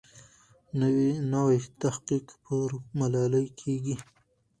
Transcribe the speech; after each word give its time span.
نوی 1.33 1.57
تحقیق 1.81 2.25
پر 2.43 2.69
ملالۍ 2.99 3.47
کېږي. 3.59 3.95